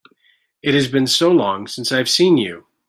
[0.63, 2.65] It has been so long since I have seen you!